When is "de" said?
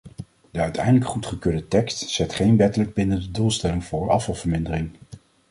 0.51-0.59